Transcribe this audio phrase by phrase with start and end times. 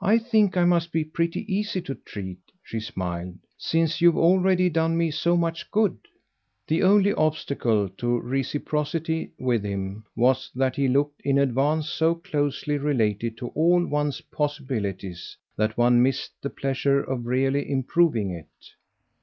[0.00, 4.96] I think I must be pretty easy to treat," she smiled, "since you've already done
[4.96, 5.98] me so much good."
[6.66, 12.78] The only obstacle to reciprocity with him was that he looked in advance so closely
[12.78, 18.48] related to all one's possibilities that one missed the pleasure of really improving it.